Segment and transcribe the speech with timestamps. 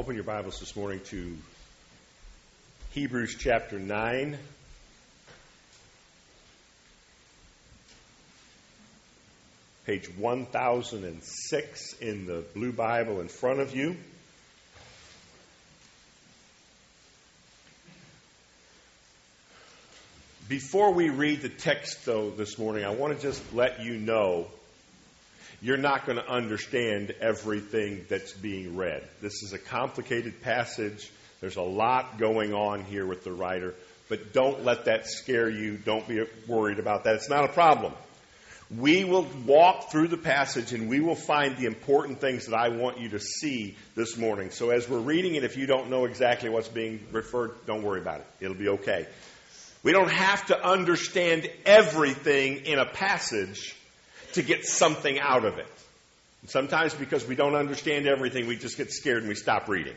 [0.00, 1.36] Open your Bibles this morning to
[2.92, 4.38] Hebrews chapter 9.
[9.84, 13.94] Page 1006 in the Blue Bible in front of you.
[20.48, 24.46] Before we read the text, though, this morning, I want to just let you know
[25.62, 29.06] you're not going to understand everything that's being read.
[29.20, 31.10] This is a complicated passage.
[31.40, 33.74] There's a lot going on here with the writer,
[34.08, 35.76] but don't let that scare you.
[35.76, 37.16] Don't be worried about that.
[37.16, 37.92] It's not a problem.
[38.74, 42.68] We will walk through the passage and we will find the important things that I
[42.68, 44.50] want you to see this morning.
[44.52, 48.00] So as we're reading it, if you don't know exactly what's being referred, don't worry
[48.00, 48.26] about it.
[48.40, 49.06] It'll be okay.
[49.82, 53.74] We don't have to understand everything in a passage
[54.34, 55.68] to get something out of it.
[56.46, 59.96] Sometimes because we don't understand everything, we just get scared and we stop reading.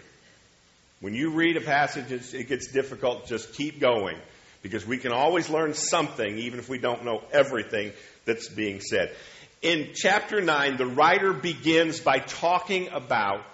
[1.00, 3.28] When you read a passage, it gets difficult.
[3.28, 4.18] Just keep going
[4.62, 7.92] because we can always learn something even if we don't know everything
[8.26, 9.14] that's being said.
[9.62, 13.46] In chapter 9, the writer begins by talking about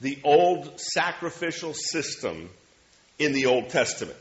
[0.00, 2.48] the old sacrificial system
[3.18, 4.16] in the Old Testament.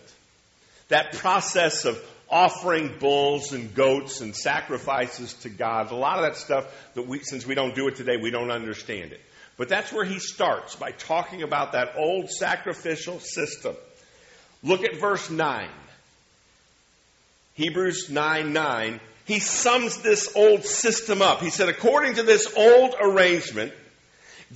[0.89, 5.91] That process of offering bulls and goats and sacrifices to God.
[5.91, 8.51] A lot of that stuff that we, since we don't do it today, we don't
[8.51, 9.21] understand it.
[9.57, 13.75] But that's where he starts by talking about that old sacrificial system.
[14.63, 15.69] Look at verse 9.
[17.55, 18.99] Hebrews 9 9.
[19.25, 21.41] He sums this old system up.
[21.41, 23.73] He said, according to this old arrangement,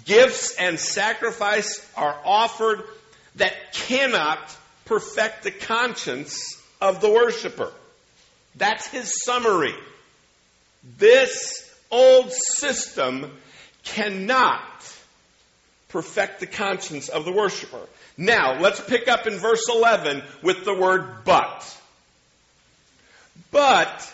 [0.05, 2.83] gifts and sacrifice are offered
[3.35, 4.39] that cannot
[4.85, 7.71] perfect the conscience of the worshiper.
[8.55, 9.75] That's his summary.
[10.97, 13.31] This old system
[13.83, 14.59] cannot
[15.89, 17.87] perfect the conscience of the worshiper.
[18.17, 21.77] Now, let's pick up in verse 11 with the word but.
[23.51, 24.13] But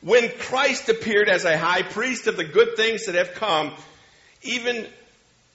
[0.00, 3.72] when Christ appeared as a high priest of the good things that have come,
[4.42, 4.86] even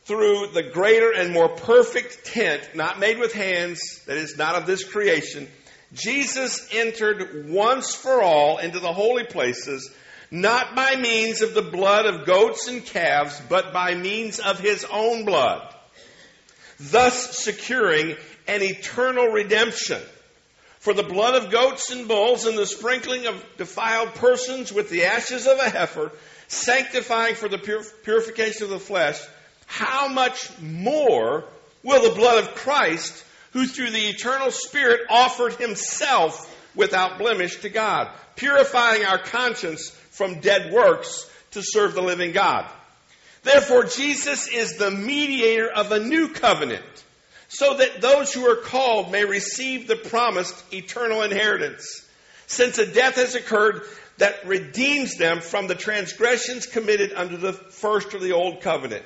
[0.05, 4.67] through the greater and more perfect tent, not made with hands, that is not of
[4.67, 5.47] this creation,
[5.93, 9.91] Jesus entered once for all into the holy places,
[10.31, 14.85] not by means of the blood of goats and calves, but by means of his
[14.91, 15.73] own blood,
[16.79, 18.15] thus securing
[18.47, 20.01] an eternal redemption.
[20.79, 25.05] For the blood of goats and bulls and the sprinkling of defiled persons with the
[25.05, 26.11] ashes of a heifer,
[26.47, 27.57] sanctifying for the
[28.03, 29.19] purification of the flesh,
[29.65, 31.45] how much more
[31.81, 33.23] will the blood of Christ,
[33.55, 40.41] who through the eternal Spirit offered himself without blemish to God, purifying our conscience from
[40.41, 42.69] dead works to serve the living God.
[43.43, 46.83] Therefore, Jesus is the mediator of a new covenant,
[47.47, 52.05] so that those who are called may receive the promised eternal inheritance.
[52.47, 53.83] Since a death has occurred
[54.17, 59.05] that redeems them from the transgressions committed under the first or the old covenant.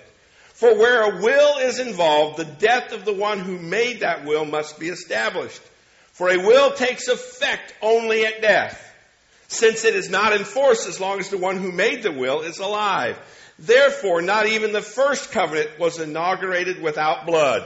[0.60, 4.44] For where a will is involved, the death of the one who made that will
[4.44, 5.62] must be established.
[6.12, 8.78] For a will takes effect only at death,
[9.48, 12.42] since it is not in force as long as the one who made the will
[12.42, 13.18] is alive.
[13.58, 17.64] Therefore, not even the first covenant was inaugurated without blood.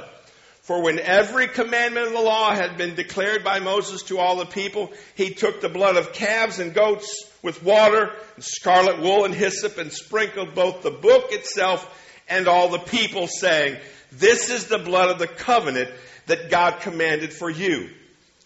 [0.62, 4.46] For when every commandment of the law had been declared by Moses to all the
[4.46, 9.34] people, he took the blood of calves and goats with water, and scarlet wool and
[9.34, 11.90] hyssop, and sprinkled both the book itself
[12.28, 13.78] and all the people, saying,
[14.12, 15.90] This is the blood of the covenant
[16.28, 17.90] that God commanded for you.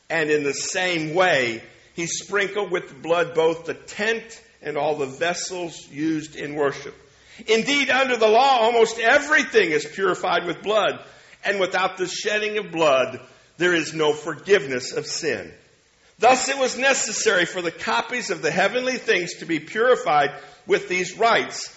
[0.10, 1.62] And in the same way,
[1.94, 6.96] he sprinkled with blood both the tent and all the vessels used in worship.
[7.46, 11.04] Indeed, under the law, almost everything is purified with blood,
[11.44, 13.20] and without the shedding of blood,
[13.58, 15.54] there is no forgiveness of sin.
[16.20, 20.32] Thus, it was necessary for the copies of the heavenly things to be purified
[20.66, 21.77] with these rites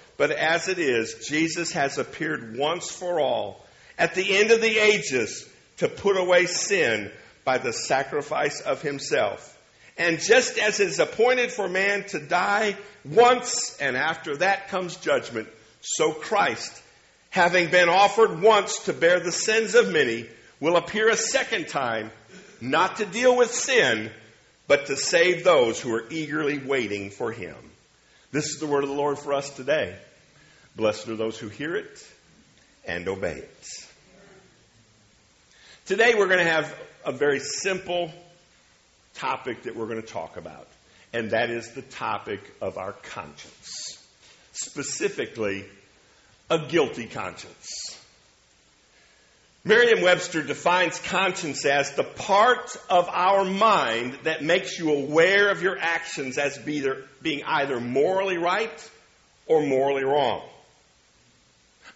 [0.21, 3.65] But as it is, Jesus has appeared once for all
[3.97, 7.11] at the end of the ages to put away sin
[7.43, 9.57] by the sacrifice of himself.
[9.97, 14.95] And just as it is appointed for man to die once and after that comes
[14.97, 15.47] judgment,
[15.81, 16.83] so Christ
[17.31, 20.27] having been offered once to bear the sins of many,
[20.59, 22.11] will appear a second time,
[22.61, 24.11] not to deal with sin,
[24.67, 27.55] but to save those who are eagerly waiting for him.
[28.31, 29.97] This is the word of the Lord for us today.
[30.75, 32.07] Blessed are those who hear it
[32.85, 33.67] and obey it.
[35.85, 36.73] Today we're going to have
[37.05, 38.11] a very simple
[39.15, 40.67] topic that we're going to talk about,
[41.11, 43.97] and that is the topic of our conscience.
[44.53, 45.65] Specifically,
[46.49, 47.67] a guilty conscience.
[49.63, 55.61] Merriam Webster defines conscience as the part of our mind that makes you aware of
[55.61, 58.91] your actions as being either morally right
[59.45, 60.41] or morally wrong.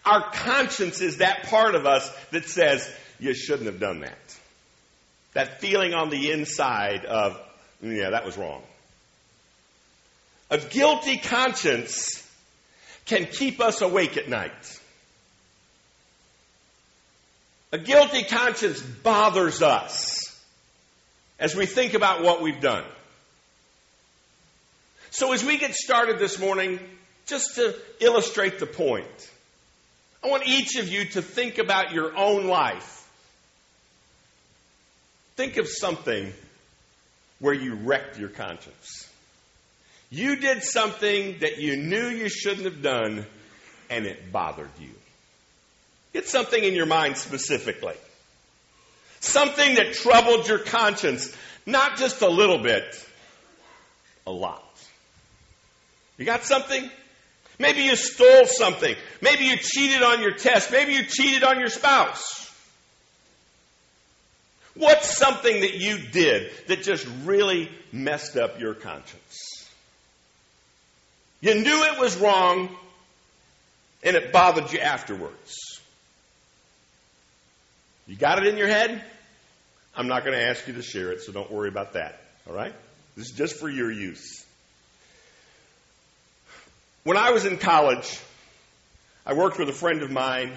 [0.06, 2.88] Our conscience is that part of us that says,
[3.18, 4.36] you shouldn't have done that.
[5.34, 7.38] That feeling on the inside of,
[7.82, 8.62] yeah, that was wrong.
[10.48, 12.22] A guilty conscience
[13.04, 14.80] can keep us awake at night.
[17.72, 20.22] A guilty conscience bothers us
[21.38, 22.84] as we think about what we've done.
[25.10, 26.78] So, as we get started this morning,
[27.26, 29.30] just to illustrate the point,
[30.26, 33.08] I want each of you to think about your own life.
[35.36, 36.32] Think of something
[37.38, 39.08] where you wrecked your conscience.
[40.10, 43.24] You did something that you knew you shouldn't have done,
[43.88, 44.90] and it bothered you.
[46.12, 47.94] Get something in your mind specifically.
[49.20, 51.36] Something that troubled your conscience,
[51.66, 52.84] not just a little bit,
[54.26, 54.64] a lot.
[56.18, 56.90] You got something?
[57.58, 58.94] Maybe you stole something.
[59.20, 60.70] Maybe you cheated on your test.
[60.70, 62.50] Maybe you cheated on your spouse.
[64.74, 69.68] What's something that you did that just really messed up your conscience?
[71.40, 72.68] You knew it was wrong,
[74.02, 75.80] and it bothered you afterwards.
[78.06, 79.02] You got it in your head?
[79.94, 82.20] I'm not going to ask you to share it, so don't worry about that.
[82.48, 82.74] All right?
[83.16, 84.45] This is just for your use.
[87.06, 88.20] When I was in college,
[89.24, 90.54] I worked with a friend of mine,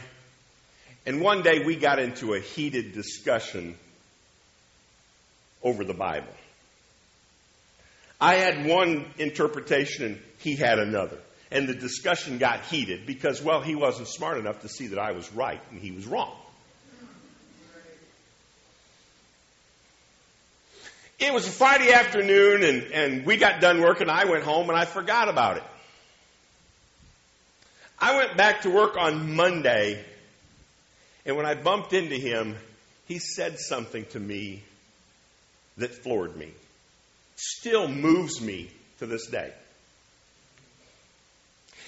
[1.05, 3.77] and one day we got into a heated discussion
[5.61, 6.33] over the Bible.
[8.19, 11.19] I had one interpretation and he had another.
[11.51, 15.11] And the discussion got heated because, well, he wasn't smart enough to see that I
[15.11, 16.35] was right and he was wrong.
[21.19, 24.09] It was a Friday afternoon and, and we got done working.
[24.09, 25.63] I went home and I forgot about it.
[28.01, 30.03] I went back to work on Monday
[31.25, 32.55] and when I bumped into him,
[33.07, 34.63] he said something to me
[35.77, 36.53] that floored me
[37.39, 38.69] still moves me
[38.99, 39.53] to this day.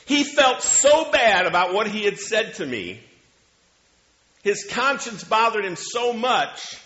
[0.05, 3.01] He felt so bad about what he had said to me.
[4.43, 6.79] His conscience bothered him so much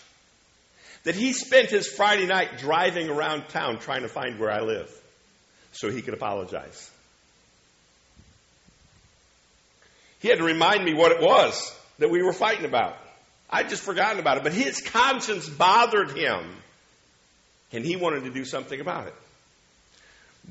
[1.04, 4.90] that he spent his Friday night driving around town trying to find where I live
[5.72, 6.90] so he could apologize.
[10.26, 12.96] He had to remind me what it was that we were fighting about.
[13.48, 16.40] I'd just forgotten about it, but his conscience bothered him
[17.70, 19.14] and he wanted to do something about it.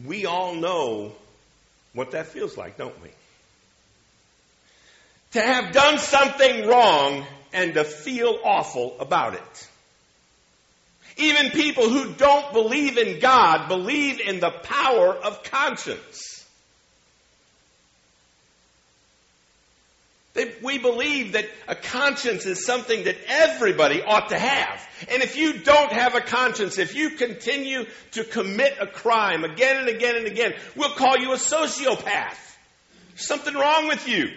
[0.06, 1.12] We all know
[1.92, 3.10] what that feels like, don't we?
[5.34, 9.70] To have done something wrong and to feel awful about it.
[11.18, 16.35] Even people who don't believe in God believe in the power of conscience.
[20.36, 24.86] They, we believe that a conscience is something that everybody ought to have.
[25.10, 29.78] And if you don't have a conscience, if you continue to commit a crime again
[29.78, 32.38] and again and again, we'll call you a sociopath.
[33.16, 34.30] Something wrong with you.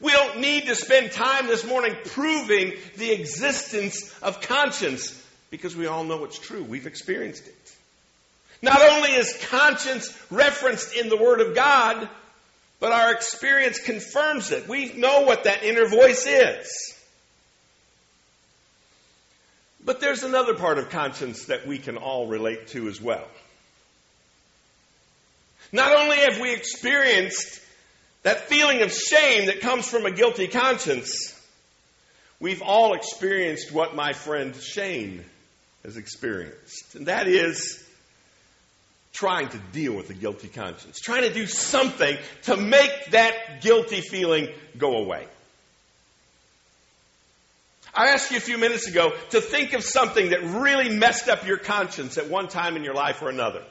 [0.00, 5.86] We don't need to spend time this morning proving the existence of conscience because we
[5.86, 6.62] all know it's true.
[6.62, 7.76] We've experienced it.
[8.62, 12.08] Not only is conscience referenced in the Word of God,
[12.80, 14.68] but our experience confirms it.
[14.68, 16.94] We know what that inner voice is.
[19.84, 23.26] But there's another part of conscience that we can all relate to as well.
[25.72, 27.60] Not only have we experienced
[28.22, 31.32] that feeling of shame that comes from a guilty conscience,
[32.40, 35.24] we've all experienced what my friend Shane
[35.84, 36.96] has experienced.
[36.96, 37.85] And that is
[39.16, 44.02] trying to deal with a guilty conscience, trying to do something to make that guilty
[44.02, 45.26] feeling go away.
[47.94, 51.46] I asked you a few minutes ago to think of something that really messed up
[51.46, 53.62] your conscience at one time in your life or another.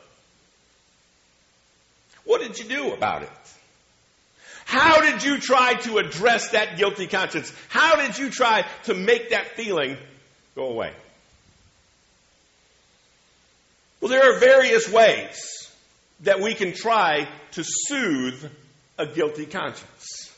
[2.23, 3.29] What did you do about it?
[4.65, 7.53] How did you try to address that guilty conscience?
[7.69, 9.95] How did you try to make that feeling
[10.55, 10.91] go away?
[14.05, 15.67] Well, there are various ways
[16.19, 18.51] that we can try to soothe
[18.99, 20.31] a guilty conscience.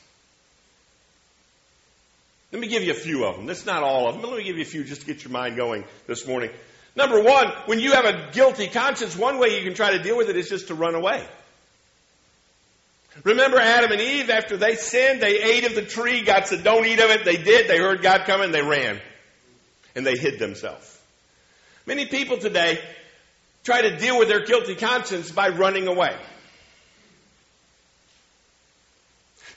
[2.53, 3.45] Let me give you a few of them.
[3.45, 5.25] That's not all of them, but let me give you a few just to get
[5.25, 6.49] your mind going this morning.
[6.95, 10.15] Number one, when you have a guilty conscience, one way you can try to deal
[10.15, 11.27] with it is just to run away.
[13.25, 16.21] Remember Adam and Eve, after they sinned, they ate of the tree.
[16.21, 17.25] God said, don't eat of it.
[17.25, 17.67] They did.
[17.67, 18.53] They heard God coming.
[18.53, 19.01] They ran.
[19.93, 20.97] And they hid themselves.
[21.85, 22.79] Many people today
[23.67, 26.15] try to deal with their guilty conscience by running away.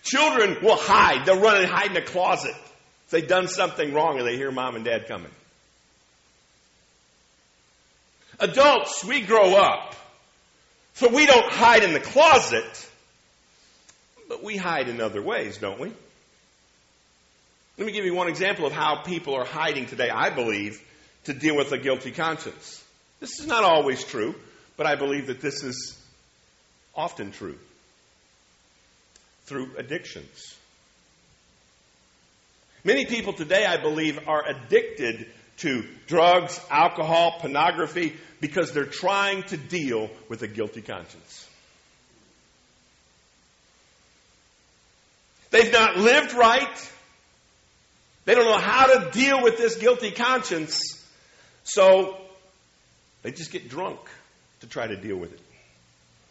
[0.02, 1.24] Children will hide.
[1.24, 2.56] They'll run and hide in a closet
[3.04, 5.30] if they've done something wrong and they hear mom and dad coming.
[8.40, 9.94] Adults, we grow up.
[10.94, 12.90] So we don't hide in the closet,
[14.28, 15.92] but we hide in other ways, don't we?
[17.78, 20.84] Let me give you one example of how people are hiding today, I believe,
[21.24, 22.79] to deal with a guilty conscience.
[23.20, 24.34] This is not always true,
[24.76, 25.96] but I believe that this is
[26.94, 27.58] often true
[29.44, 30.56] through addictions.
[32.82, 35.26] Many people today, I believe, are addicted
[35.58, 41.46] to drugs, alcohol, pornography, because they're trying to deal with a guilty conscience.
[45.50, 46.90] They've not lived right.
[48.24, 50.80] They don't know how to deal with this guilty conscience.
[51.64, 52.16] So
[53.22, 54.00] they just get drunk
[54.60, 55.40] to try to deal with it.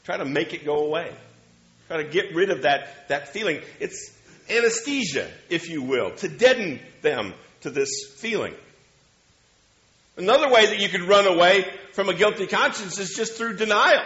[0.03, 1.11] Try to make it go away.
[1.87, 3.61] Try to get rid of that, that feeling.
[3.79, 4.11] It's
[4.49, 8.53] anesthesia, if you will, to deaden them to this feeling.
[10.17, 14.03] Another way that you could run away from a guilty conscience is just through denial.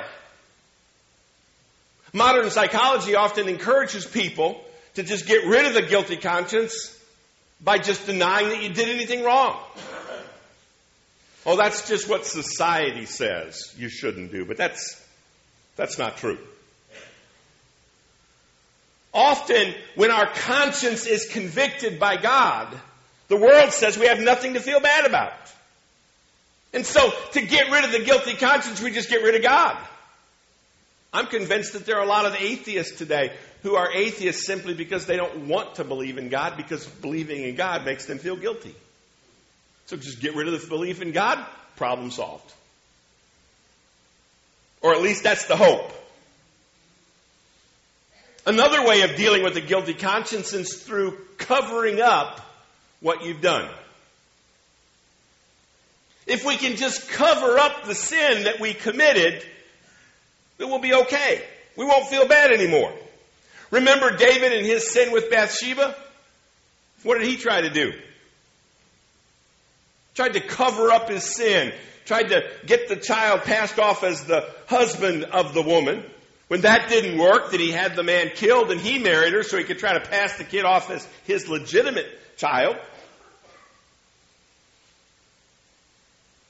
[2.13, 4.63] Modern psychology often encourages people
[4.93, 6.95] to just get rid of the guilty conscience
[7.59, 9.57] by just denying that you did anything wrong.
[11.45, 15.01] Oh, that's just what society says you shouldn't do, but that's,
[15.75, 16.39] that's not true.
[19.13, 22.67] Often, when our conscience is convicted by God,
[23.27, 25.33] the world says we have nothing to feel bad about.
[26.73, 29.77] And so, to get rid of the guilty conscience, we just get rid of God.
[31.13, 35.05] I'm convinced that there are a lot of atheists today who are atheists simply because
[35.05, 38.75] they don't want to believe in God because believing in God makes them feel guilty.
[39.85, 41.43] So just get rid of the belief in God,
[41.75, 42.51] problem solved.
[44.81, 45.91] Or at least that's the hope.
[48.45, 52.41] Another way of dealing with a guilty conscience is through covering up
[52.99, 53.69] what you've done.
[56.25, 59.43] If we can just cover up the sin that we committed,
[60.59, 61.43] it will be okay.
[61.75, 62.93] We won't feel bad anymore.
[63.71, 65.95] Remember David and his sin with Bathsheba?
[67.03, 67.93] What did he try to do?
[70.15, 71.73] Tried to cover up his sin.
[72.05, 76.03] Tried to get the child passed off as the husband of the woman.
[76.47, 79.57] When that didn't work, then he had the man killed and he married her so
[79.57, 82.05] he could try to pass the kid off as his legitimate
[82.37, 82.75] child.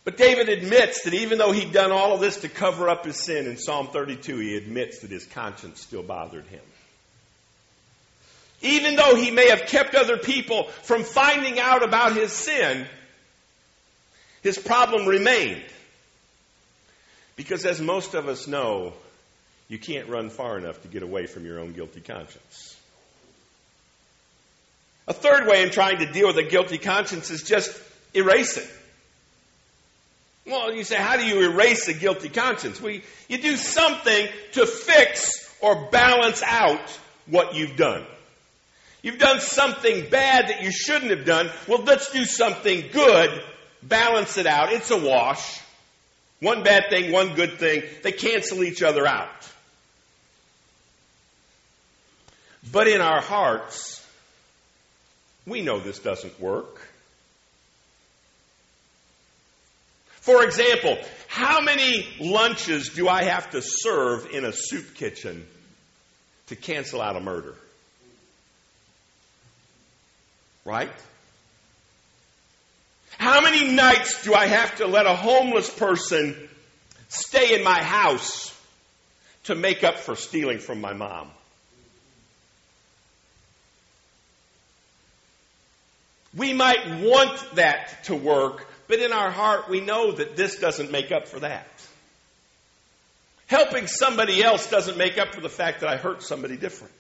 [0.04, 3.16] But David admits that even though he'd done all of this to cover up his
[3.16, 6.62] sin, in Psalm 32, he admits that his conscience still bothered him.
[8.62, 12.86] Even though he may have kept other people from finding out about his sin,
[14.44, 15.64] his problem remained.
[17.36, 18.94] Because as most of us know,
[19.68, 22.78] you can't run far enough to get away from your own guilty conscience.
[25.08, 27.76] A third way in trying to deal with a guilty conscience is just
[28.14, 28.70] erase it.
[30.46, 32.82] Well, you say, how do you erase a guilty conscience?
[32.82, 32.98] Well,
[33.30, 36.90] you do something to fix or balance out
[37.26, 38.06] what you've done.
[39.02, 41.50] You've done something bad that you shouldn't have done.
[41.68, 43.44] Well, let's do something good,
[43.88, 44.72] balance it out.
[44.72, 45.62] It's a wash.
[46.40, 47.84] One bad thing, one good thing.
[48.04, 49.30] They cancel each other out.
[52.72, 54.06] But in our hearts,
[55.46, 56.82] we know this doesn't work.
[60.22, 60.98] For example,
[61.28, 65.46] how many lunches do I have to serve in a soup kitchen
[66.48, 67.56] to cancel out a murder?
[70.64, 70.92] Right?
[73.18, 76.36] How many nights do I have to let a homeless person
[77.10, 78.54] stay in my house
[79.46, 81.30] to make up for stealing from my mom?
[86.36, 90.92] We might want that to work, but in our heart, we know that this doesn't
[90.92, 91.68] make up for that.
[93.48, 96.94] Helping somebody else doesn't make up for the fact that I hurt somebody different.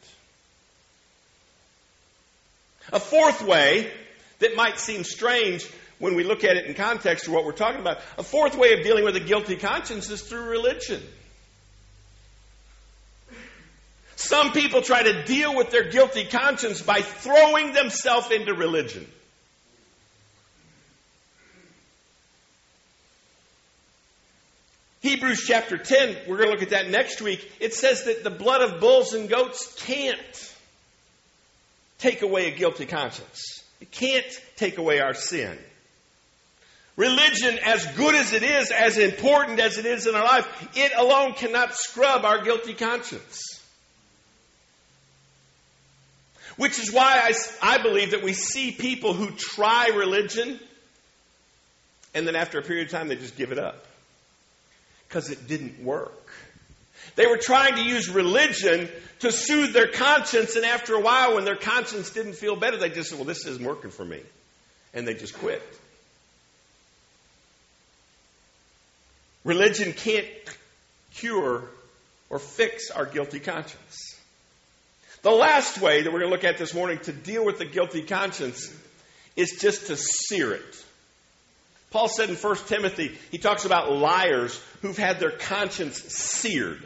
[2.91, 3.91] A fourth way
[4.39, 5.67] that might seem strange
[6.03, 8.73] when we look at it in context to what we're talking about, a fourth way
[8.73, 11.01] of dealing with a guilty conscience is through religion.
[14.17, 19.07] Some people try to deal with their guilty conscience by throwing themselves into religion.
[24.99, 27.49] Hebrews chapter 10, we're going to look at that next week.
[27.61, 30.51] It says that the blood of bulls and goats can't
[31.99, 33.63] take away a guilty conscience.
[33.79, 34.25] It can't
[34.57, 35.57] take away our sin.
[36.95, 40.91] Religion, as good as it is, as important as it is in our life, it
[40.95, 43.41] alone cannot scrub our guilty conscience.
[46.55, 47.33] Which is why I,
[47.63, 50.59] I believe that we see people who try religion
[52.13, 53.85] and then after a period of time they just give it up
[55.07, 56.31] because it didn't work.
[57.15, 61.45] They were trying to use religion to soothe their conscience, and after a while, when
[61.45, 64.21] their conscience didn't feel better, they just said, Well, this isn't working for me.
[64.93, 65.61] And they just quit.
[69.43, 70.27] Religion can't
[71.13, 71.63] cure
[72.29, 74.17] or fix our guilty conscience.
[75.21, 77.65] The last way that we're going to look at this morning to deal with the
[77.65, 78.73] guilty conscience
[79.35, 80.85] is just to sear it.
[81.91, 86.83] Paul said in 1 Timothy, he talks about liars who've had their conscience seared.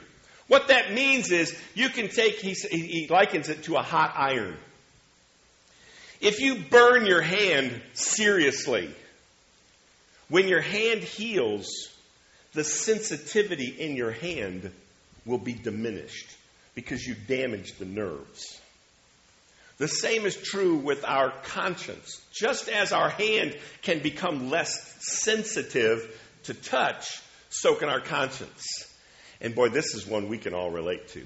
[0.47, 4.55] What that means is you can take, he, he likens it to a hot iron.
[6.19, 8.89] If you burn your hand seriously,
[10.29, 11.69] when your hand heals,
[12.53, 14.71] the sensitivity in your hand
[15.25, 16.27] will be diminished
[16.75, 18.61] because you damaged the nerves.
[19.77, 22.21] The same is true with our conscience.
[22.31, 28.65] Just as our hand can become less sensitive to touch, so can our conscience.
[29.39, 31.25] And boy, this is one we can all relate to.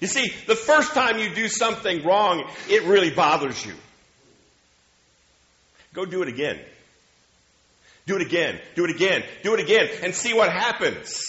[0.00, 3.74] You see, the first time you do something wrong, it really bothers you.
[5.92, 6.58] Go do it again.
[8.08, 8.58] Do it again.
[8.74, 9.22] Do it again.
[9.42, 9.86] Do it again.
[10.02, 11.22] And see what happens.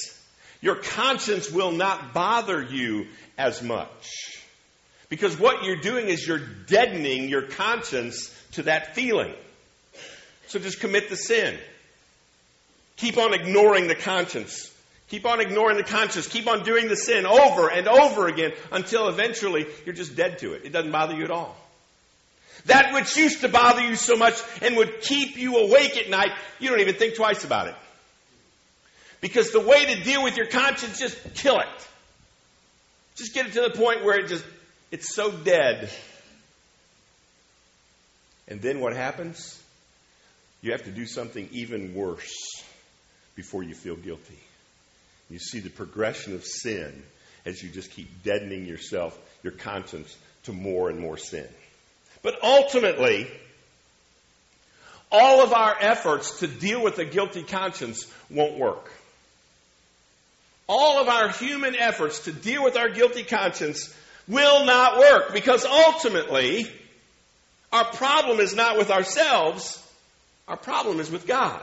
[0.61, 4.39] Your conscience will not bother you as much.
[5.09, 9.33] Because what you're doing is you're deadening your conscience to that feeling.
[10.47, 11.59] So just commit the sin.
[12.95, 14.73] Keep on ignoring the conscience.
[15.09, 16.27] Keep on ignoring the conscience.
[16.27, 20.53] Keep on doing the sin over and over again until eventually you're just dead to
[20.53, 20.63] it.
[20.63, 21.57] It doesn't bother you at all.
[22.65, 26.31] That which used to bother you so much and would keep you awake at night,
[26.59, 27.75] you don't even think twice about it.
[29.21, 31.87] Because the way to deal with your conscience, just kill it.
[33.15, 34.45] Just get it to the point where it just
[34.91, 35.91] it's so dead.
[38.47, 39.61] And then what happens?
[40.61, 42.33] You have to do something even worse
[43.35, 44.39] before you feel guilty.
[45.29, 47.03] You see the progression of sin
[47.45, 51.47] as you just keep deadening yourself, your conscience, to more and more sin.
[52.21, 53.27] But ultimately,
[55.11, 58.91] all of our efforts to deal with a guilty conscience won't work.
[60.67, 63.93] All of our human efforts to deal with our guilty conscience
[64.27, 66.67] will not work because ultimately,
[67.71, 69.83] our problem is not with ourselves,
[70.47, 71.61] our problem is with God.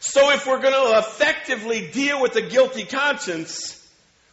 [0.00, 3.74] So if we're going to effectively deal with a guilty conscience,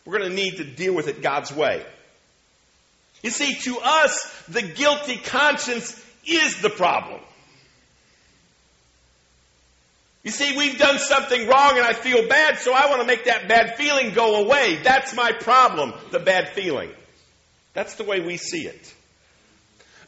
[0.05, 1.83] we're going to need to deal with it God's way.
[3.25, 7.19] You see, to us, the guilty conscience is the problem.
[10.21, 13.25] You see, we've done something wrong and I feel bad, so I want to make
[13.25, 14.79] that bad feeling go away.
[14.83, 16.91] That's my problem, the bad feeling.
[17.73, 18.93] That's the way we see it.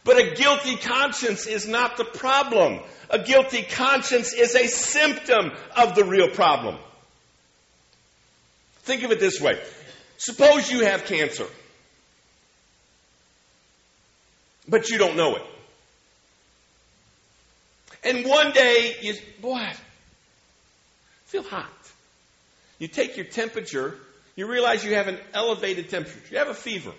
[0.03, 2.81] But a guilty conscience is not the problem.
[3.09, 6.77] A guilty conscience is a symptom of the real problem.
[8.83, 9.59] Think of it this way.
[10.17, 11.47] Suppose you have cancer,
[14.67, 15.43] but you don't know it.
[18.03, 19.67] And one day, you, boy,
[21.25, 21.65] feel hot.
[22.79, 23.95] You take your temperature,
[24.35, 26.19] you realize you have an elevated temperature.
[26.29, 26.91] You have a fever.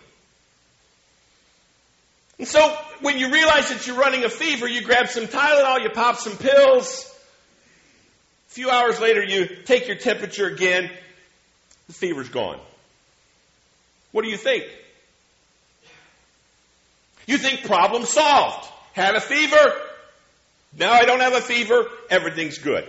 [2.39, 5.91] And so when you realize that you're running a fever, you grab some Tylenol, you
[5.91, 7.05] pop some pills.
[8.49, 10.91] A few hours later, you take your temperature again.
[11.87, 12.59] The fever's gone.
[14.11, 14.65] What do you think?
[17.29, 18.67] You think problem solved.
[18.95, 19.75] Had a fever.
[20.77, 21.87] Now I don't have a fever.
[22.09, 22.89] Everything's good.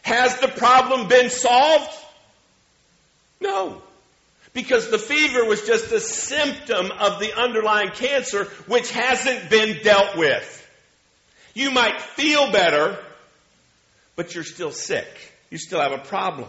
[0.00, 1.92] Has the problem been solved?
[3.38, 3.82] No.
[4.54, 10.16] Because the fever was just a symptom of the underlying cancer which hasn't been dealt
[10.16, 10.56] with.
[11.52, 12.98] You might feel better,
[14.16, 15.06] but you're still sick.
[15.50, 16.48] You still have a problem.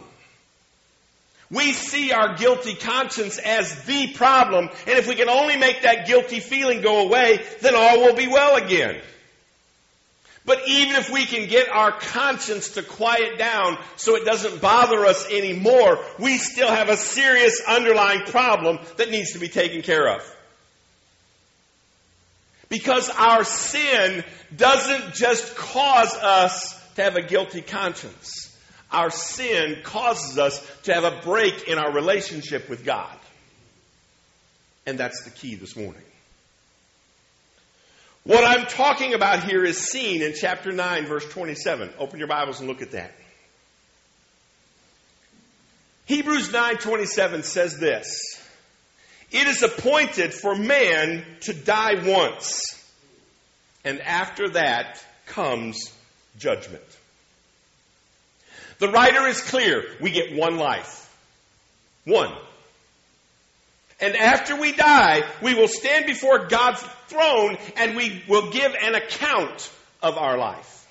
[1.52, 6.08] We see our guilty conscience as the problem, and if we can only make that
[6.08, 9.02] guilty feeling go away, then all will be well again.
[10.46, 15.06] But even if we can get our conscience to quiet down so it doesn't bother
[15.06, 20.08] us anymore, we still have a serious underlying problem that needs to be taken care
[20.08, 20.38] of.
[22.70, 24.24] Because our sin
[24.56, 28.51] doesn't just cause us to have a guilty conscience.
[28.92, 33.18] Our sin causes us to have a break in our relationship with God.
[34.86, 36.02] And that's the key this morning.
[38.24, 41.90] What I'm talking about here is seen in chapter 9, verse 27.
[41.98, 43.14] Open your Bibles and look at that.
[46.06, 48.08] Hebrews 9:27 says this:
[49.32, 52.62] It is appointed for man to die once,
[53.86, 55.92] and after that comes
[56.38, 56.84] judgment.
[58.82, 59.84] The writer is clear.
[60.02, 61.08] We get one life.
[62.04, 62.34] One.
[64.00, 68.96] And after we die, we will stand before God's throne and we will give an
[68.96, 70.88] account of our life.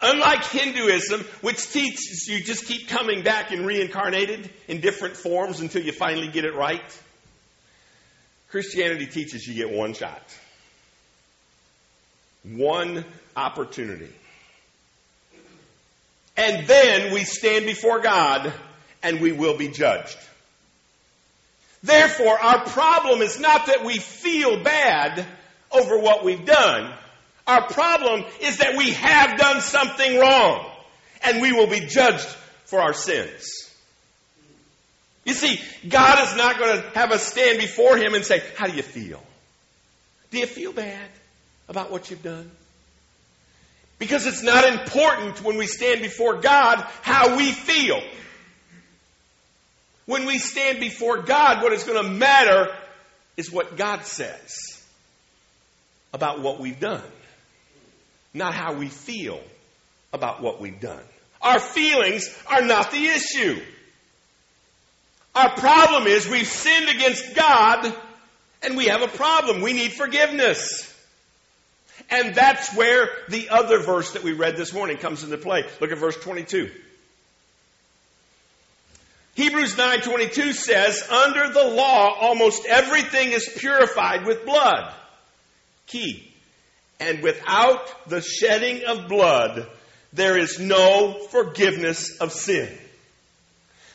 [0.00, 5.82] Unlike Hinduism, which teaches you just keep coming back and reincarnated in different forms until
[5.82, 7.00] you finally get it right,
[8.48, 10.22] Christianity teaches you get one shot,
[12.42, 13.04] one
[13.36, 14.08] opportunity.
[16.36, 18.52] And then we stand before God
[19.02, 20.18] and we will be judged.
[21.82, 25.24] Therefore, our problem is not that we feel bad
[25.70, 26.92] over what we've done.
[27.46, 30.68] Our problem is that we have done something wrong
[31.22, 32.26] and we will be judged
[32.64, 33.70] for our sins.
[35.24, 38.66] You see, God is not going to have us stand before Him and say, How
[38.66, 39.22] do you feel?
[40.30, 41.08] Do you feel bad
[41.68, 42.50] about what you've done?
[43.98, 48.00] Because it's not important when we stand before God how we feel.
[50.04, 52.68] When we stand before God, what is going to matter
[53.36, 54.82] is what God says
[56.12, 57.02] about what we've done,
[58.32, 59.40] not how we feel
[60.12, 61.02] about what we've done.
[61.42, 63.60] Our feelings are not the issue.
[65.34, 67.94] Our problem is we've sinned against God
[68.62, 69.60] and we have a problem.
[69.60, 70.92] We need forgiveness.
[72.08, 75.64] And that's where the other verse that we read this morning comes into play.
[75.80, 76.70] Look at verse 22.
[79.34, 84.94] Hebrews 9:22 says, "Under the law almost everything is purified with blood."
[85.86, 86.32] Key.
[86.98, 89.68] And without the shedding of blood,
[90.12, 92.78] there is no forgiveness of sin.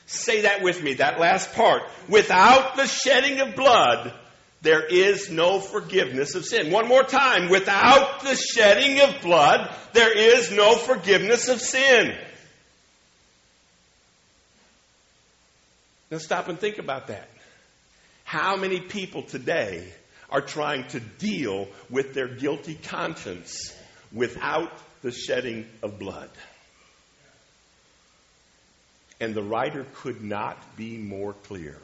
[0.05, 1.83] Say that with me, that last part.
[2.07, 4.13] Without the shedding of blood,
[4.61, 6.71] there is no forgiveness of sin.
[6.71, 7.49] One more time.
[7.49, 12.15] Without the shedding of blood, there is no forgiveness of sin.
[16.11, 17.27] Now stop and think about that.
[18.23, 19.87] How many people today
[20.29, 23.75] are trying to deal with their guilty conscience
[24.13, 24.71] without
[25.01, 26.29] the shedding of blood?
[29.19, 31.77] And the writer could not be more clear.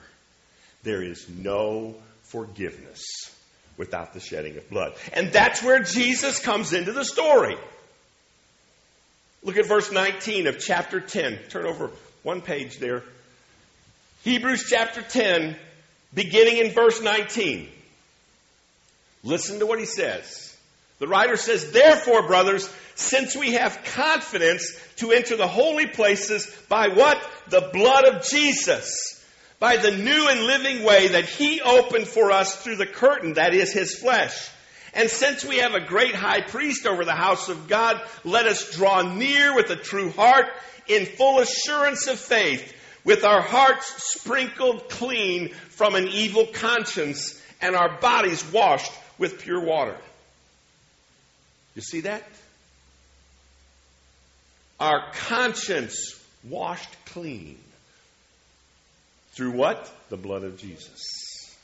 [0.84, 1.96] There is no
[2.28, 3.04] forgiveness
[3.78, 4.94] without the shedding of blood.
[5.14, 7.56] And that's where Jesus comes into the story.
[9.44, 11.40] Look at verse 19 of chapter 10.
[11.50, 11.92] Turn over
[12.24, 13.04] one page there.
[14.24, 15.56] Hebrews chapter 10,
[16.14, 17.70] beginning in verse 19.
[19.24, 20.56] Listen to what he says.
[21.00, 26.88] The writer says, Therefore, brothers, since we have confidence to enter the holy places by
[26.90, 27.22] what?
[27.50, 29.17] The blood of Jesus
[29.60, 33.54] by the new and living way that he opened for us through the curtain, that
[33.54, 34.50] is his flesh.
[34.94, 38.72] And since we have a great high priest over the house of God, let us
[38.72, 40.46] draw near with a true heart
[40.88, 47.76] in full assurance of faith, with our hearts sprinkled clean from an evil conscience and
[47.76, 49.98] our bodies washed with pure water.
[51.76, 52.24] You see that?
[54.80, 57.58] Our conscience washed clean
[59.38, 59.90] through what?
[60.10, 61.56] The blood of Jesus.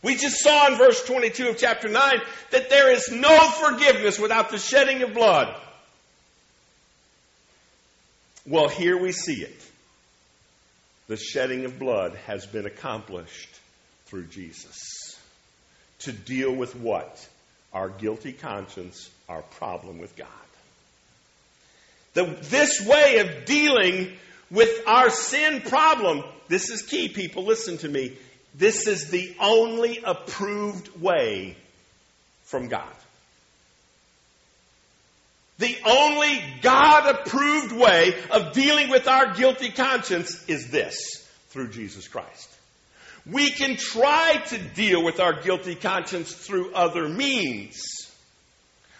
[0.00, 2.20] We just saw in verse 22 of chapter 9
[2.52, 5.52] that there is no forgiveness without the shedding of blood.
[8.46, 9.70] Well, here we see it.
[11.08, 13.50] The shedding of blood has been accomplished
[14.06, 15.18] through Jesus.
[16.00, 17.28] To deal with what?
[17.72, 20.28] Our guilty conscience, our problem with God.
[22.12, 24.12] The, this way of dealing
[24.50, 27.44] with our sin problem this is key, people.
[27.44, 28.16] Listen to me.
[28.54, 31.56] This is the only approved way
[32.42, 32.94] from God.
[35.58, 40.96] The only God approved way of dealing with our guilty conscience is this
[41.50, 42.50] through Jesus Christ.
[43.26, 47.82] We can try to deal with our guilty conscience through other means.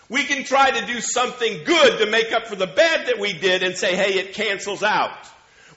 [0.09, 3.33] We can try to do something good to make up for the bad that we
[3.33, 5.28] did and say, hey, it cancels out.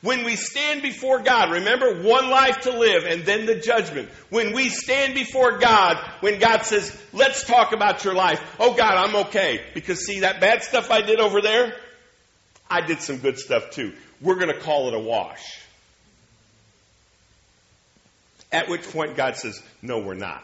[0.02, 4.10] When we stand before God, remember one life to live and then the judgment.
[4.30, 8.40] When we stand before God, when God says, let's talk about your life.
[8.60, 9.64] Oh God, I'm okay.
[9.74, 11.74] Because see, that bad stuff I did over there,
[12.70, 13.94] I did some good stuff too.
[14.22, 15.60] We're going to call it a wash.
[18.52, 20.44] At which point God says, no, we're not.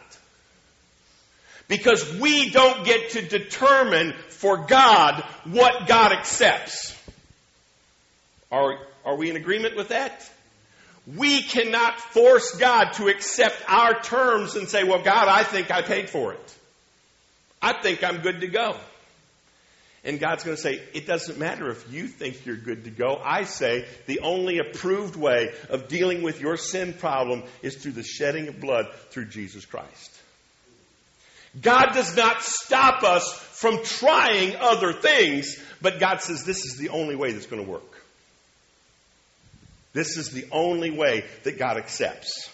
[1.67, 6.99] Because we don't get to determine for God what God accepts.
[8.53, 10.29] Are, are we in agreement with that?
[11.17, 15.81] We cannot force God to accept our terms and say, well, God, I think I
[15.81, 16.57] paid for it.
[17.61, 18.77] I think I'm good to go.
[20.05, 23.19] And God's going to say, it doesn't matter if you think you're good to go.
[23.23, 28.03] I say the only approved way of dealing with your sin problem is through the
[28.03, 30.19] shedding of blood through Jesus Christ.
[31.59, 36.89] God does not stop us from trying other things, but God says this is the
[36.89, 38.02] only way that's going to work.
[39.93, 42.49] This is the only way that God accepts.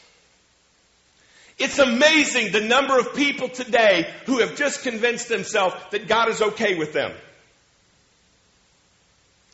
[1.57, 6.41] It's amazing the number of people today who have just convinced themselves that God is
[6.41, 7.11] okay with them.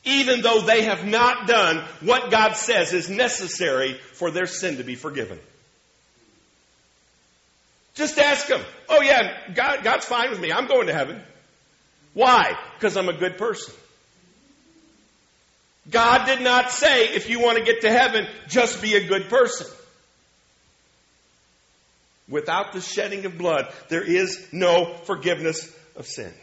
[0.04, 4.84] Even though they have not done what God says is necessary for their sin to
[4.84, 5.40] be forgiven.
[7.96, 8.62] Just ask them.
[8.88, 10.52] Oh yeah, God, God's fine with me.
[10.52, 11.22] I'm going to heaven.
[12.14, 12.56] Why?
[12.76, 13.74] Because I'm a good person.
[15.90, 19.30] God did not say, if you want to get to heaven, just be a good
[19.30, 19.68] person.
[22.28, 26.34] Without the shedding of blood, there is no forgiveness of sin.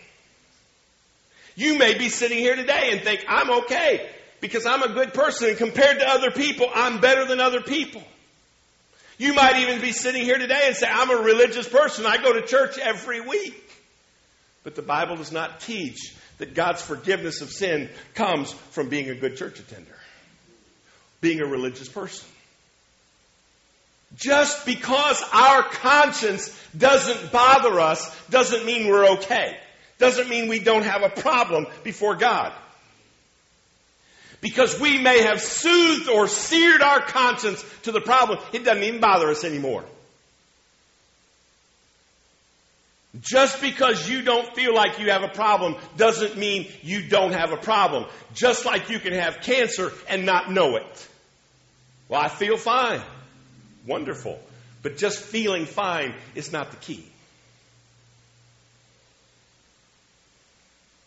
[1.56, 4.08] You may be sitting here today and think, I'm okay
[4.40, 8.02] because I'm a good person and compared to other people, I'm better than other people.
[9.18, 12.06] You might even be sitting here today and say, I'm a religious person.
[12.06, 13.54] I go to church every week.
[14.64, 19.14] But the Bible does not teach that God's forgiveness of sin comes from being a
[19.14, 19.94] good church attender,
[21.20, 22.28] being a religious person.
[24.16, 29.56] Just because our conscience doesn't bother us doesn't mean we're okay.
[29.98, 32.52] Doesn't mean we don't have a problem before God.
[34.40, 39.00] Because we may have soothed or seared our conscience to the problem, it doesn't even
[39.00, 39.84] bother us anymore.
[43.22, 47.52] Just because you don't feel like you have a problem doesn't mean you don't have
[47.52, 48.06] a problem.
[48.34, 51.08] Just like you can have cancer and not know it.
[52.08, 53.00] Well, I feel fine.
[53.86, 54.40] Wonderful.
[54.82, 57.04] But just feeling fine is not the key.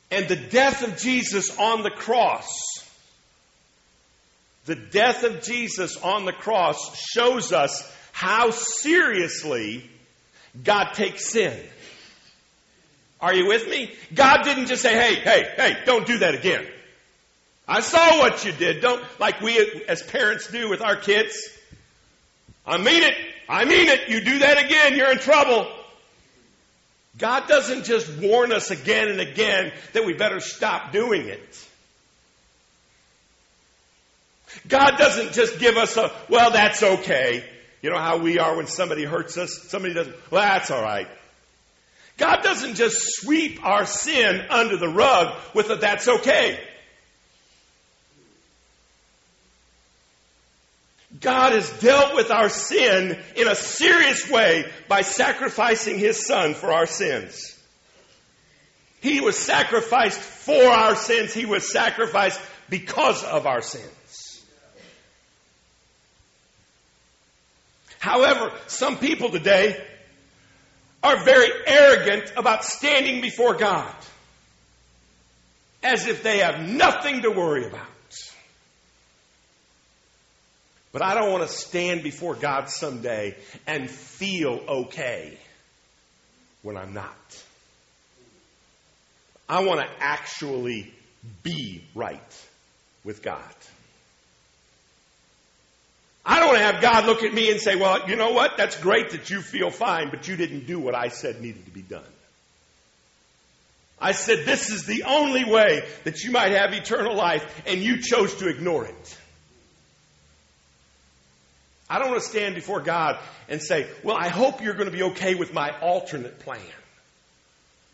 [0.09, 2.47] And the death of Jesus on the cross,
[4.65, 9.89] the death of Jesus on the cross shows us how seriously
[10.63, 11.59] God takes sin.
[13.21, 13.91] Are you with me?
[14.13, 16.65] God didn't just say, hey, hey, hey, don't do that again.
[17.67, 18.81] I saw what you did.
[18.81, 21.49] Don't, like we as parents do with our kids.
[22.65, 23.15] I mean it.
[23.49, 24.09] I mean it.
[24.09, 25.67] You do that again, you're in trouble.
[27.17, 31.67] God doesn't just warn us again and again that we better stop doing it.
[34.67, 37.43] God doesn't just give us a, well, that's okay.
[37.81, 39.53] You know how we are when somebody hurts us?
[39.67, 41.07] Somebody doesn't, well, that's all right.
[42.17, 46.59] God doesn't just sweep our sin under the rug with a that's okay.
[51.19, 56.71] God has dealt with our sin in a serious way by sacrificing His Son for
[56.71, 57.57] our sins.
[59.01, 61.33] He was sacrificed for our sins.
[61.33, 64.43] He was sacrificed because of our sins.
[67.99, 69.83] However, some people today
[71.05, 73.93] are very arrogant about standing before God
[75.83, 77.85] as if they have nothing to worry about.
[80.91, 83.35] But I don't want to stand before God someday
[83.67, 85.37] and feel okay
[86.63, 87.43] when I'm not.
[89.47, 90.91] I want to actually
[91.43, 92.45] be right
[93.03, 93.53] with God.
[96.25, 98.57] I don't want to have God look at me and say, well, you know what?
[98.57, 101.71] That's great that you feel fine, but you didn't do what I said needed to
[101.71, 102.03] be done.
[103.99, 108.01] I said, this is the only way that you might have eternal life, and you
[108.01, 109.17] chose to ignore it.
[111.87, 114.95] I don't want to stand before God and say, well, I hope you're going to
[114.95, 116.59] be okay with my alternate plan.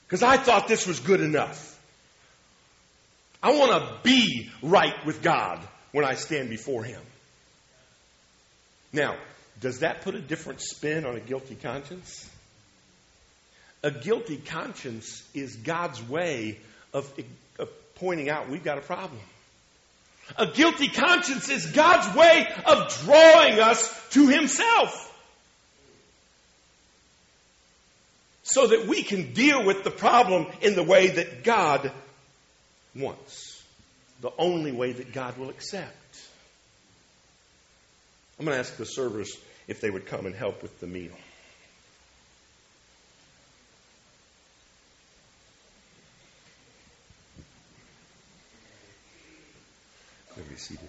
[0.08, 1.68] Because I thought this was good enough.
[3.44, 5.60] I want to be right with God
[5.92, 7.02] when I stand before Him.
[8.94, 9.16] Now,
[9.60, 12.30] does that put a different spin on a guilty conscience?
[13.84, 16.60] A guilty conscience is God's way
[16.94, 17.12] of,
[17.58, 19.22] of pointing out we've got a problem.
[20.38, 25.08] A guilty conscience is God's way of drawing us to Himself.
[28.44, 31.92] So that we can deal with the problem in the way that God
[32.96, 33.64] wants.
[34.22, 35.96] The only way that God will accept.
[38.42, 41.12] I'm going to ask the servers if they would come and help with the meal.
[50.50, 50.80] be seated.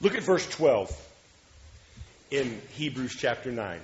[0.00, 1.08] Look at verse 12
[2.30, 3.78] in Hebrews chapter 9.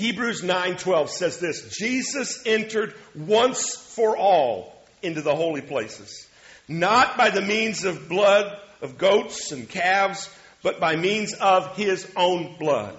[0.00, 6.26] Hebrews 9:12 says this, Jesus entered once for all into the holy places,
[6.68, 10.28] not by the means of blood of goats and calves,
[10.62, 12.96] but by means of his own blood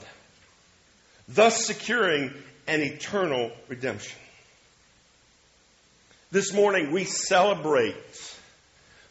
[1.27, 2.33] thus securing
[2.67, 4.19] an eternal redemption.
[6.31, 7.95] This morning we celebrate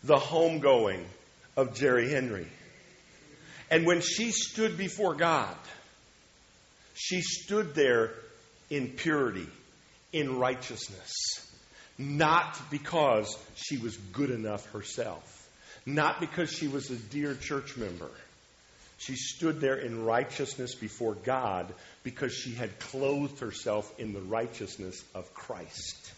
[0.05, 1.05] the homegoing
[1.57, 2.47] of Jerry Henry.
[3.71, 5.57] And when she stood before God,
[7.01, 8.13] she stood there
[8.69, 9.49] in purity,
[10.13, 11.13] in righteousness,
[11.99, 15.49] not because she was good enough herself,
[15.87, 18.11] not because she was a dear church member
[19.01, 25.03] she stood there in righteousness before God because she had clothed herself in the righteousness
[25.15, 26.13] of Christ.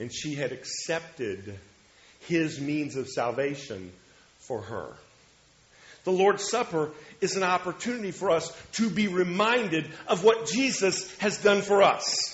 [0.00, 1.58] And she had accepted
[2.20, 3.92] his means of salvation
[4.38, 4.94] for her.
[6.06, 11.42] The Lord's Supper is an opportunity for us to be reminded of what Jesus has
[11.42, 12.32] done for us.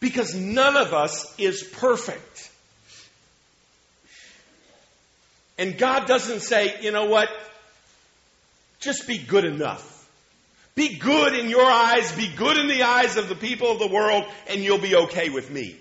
[0.00, 2.50] Because none of us is perfect.
[5.58, 7.28] And God doesn't say, you know what?
[8.80, 9.90] Just be good enough.
[10.74, 13.88] Be good in your eyes, be good in the eyes of the people of the
[13.88, 15.76] world, and you'll be okay with me.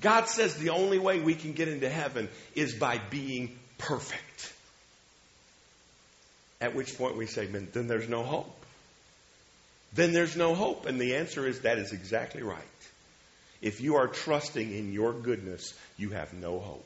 [0.00, 4.52] God says the only way we can get into heaven is by being perfect.
[6.60, 8.64] At which point we say, then there's no hope.
[9.92, 10.86] Then there's no hope.
[10.86, 12.62] And the answer is that is exactly right.
[13.62, 16.84] If you are trusting in your goodness, you have no hope.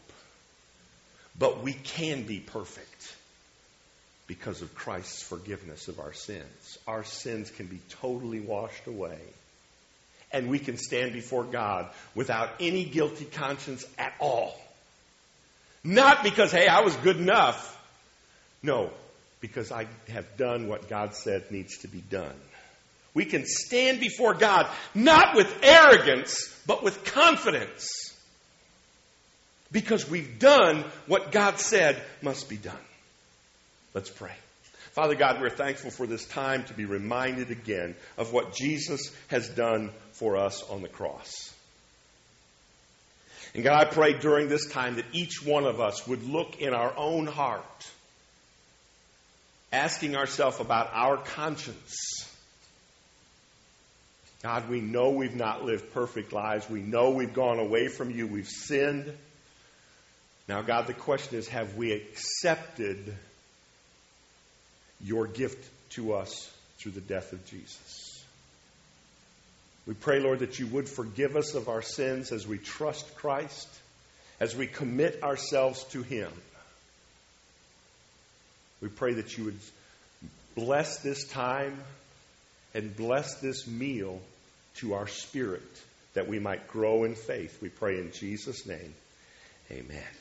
[1.38, 3.14] But we can be perfect
[4.26, 6.78] because of Christ's forgiveness of our sins.
[6.86, 9.18] Our sins can be totally washed away.
[10.32, 14.58] And we can stand before God without any guilty conscience at all.
[15.82, 17.66] Not because, hey, I was good enough.
[18.62, 18.90] No,
[19.40, 22.34] because I have done what God said needs to be done.
[23.14, 28.10] We can stand before God not with arrogance, but with confidence
[29.72, 32.76] because we've done what God said must be done.
[33.94, 34.34] Let's pray.
[34.92, 39.48] Father God, we're thankful for this time to be reminded again of what Jesus has
[39.48, 41.52] done for us on the cross.
[43.54, 46.74] And God, I pray during this time that each one of us would look in
[46.74, 47.88] our own heart,
[49.72, 52.26] asking ourselves about our conscience.
[54.42, 56.68] God, we know we've not lived perfect lives.
[56.68, 58.26] We know we've gone away from you.
[58.26, 59.12] We've sinned.
[60.48, 63.16] Now, God, the question is have we accepted
[65.04, 68.24] your gift to us through the death of Jesus?
[69.86, 73.68] We pray, Lord, that you would forgive us of our sins as we trust Christ,
[74.38, 76.30] as we commit ourselves to Him.
[78.80, 79.58] We pray that you would
[80.54, 81.78] bless this time
[82.74, 84.20] and bless this meal
[84.76, 85.82] to our spirit
[86.14, 87.60] that we might grow in faith.
[87.60, 88.94] We pray in Jesus' name.
[89.70, 90.19] Amen.